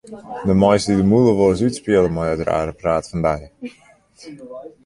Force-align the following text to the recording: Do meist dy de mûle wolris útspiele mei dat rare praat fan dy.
Do 0.45 0.53
meist 0.61 0.85
dy 0.87 0.93
de 0.99 1.05
mûle 1.09 1.31
wolris 1.39 1.63
útspiele 1.67 2.09
mei 2.15 2.29
dat 2.29 2.43
rare 2.47 2.73
praat 2.79 3.05
fan 3.09 3.21
dy. 3.27 3.37